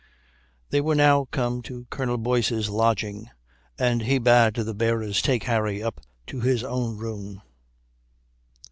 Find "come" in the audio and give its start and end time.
1.29-1.61